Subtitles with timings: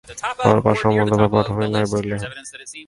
[0.39, 2.33] পূর্বাপর সম্বন্ধ বা পটভূমি নাই বলিলেই হয়।